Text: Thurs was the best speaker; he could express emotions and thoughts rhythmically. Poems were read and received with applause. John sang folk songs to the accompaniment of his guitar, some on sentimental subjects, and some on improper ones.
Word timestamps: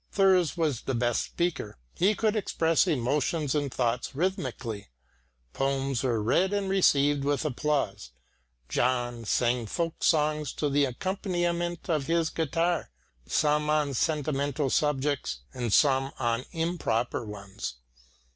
Thurs 0.11 0.57
was 0.57 0.81
the 0.81 0.95
best 0.95 1.23
speaker; 1.25 1.77
he 1.93 2.15
could 2.15 2.35
express 2.35 2.87
emotions 2.87 3.53
and 3.53 3.71
thoughts 3.71 4.15
rhythmically. 4.15 4.87
Poems 5.53 6.01
were 6.01 6.23
read 6.23 6.53
and 6.53 6.67
received 6.67 7.23
with 7.23 7.45
applause. 7.45 8.09
John 8.67 9.25
sang 9.25 9.67
folk 9.67 10.03
songs 10.03 10.53
to 10.53 10.71
the 10.71 10.85
accompaniment 10.85 11.87
of 11.87 12.07
his 12.07 12.31
guitar, 12.31 12.89
some 13.27 13.69
on 13.69 13.93
sentimental 13.93 14.71
subjects, 14.71 15.41
and 15.53 15.71
some 15.71 16.13
on 16.17 16.45
improper 16.51 17.23
ones. 17.23 17.75